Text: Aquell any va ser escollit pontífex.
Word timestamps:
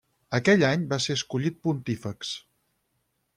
Aquell 0.37 0.63
any 0.69 0.85
va 0.93 0.99
ser 1.05 1.17
escollit 1.19 1.59
pontífex. 1.67 2.33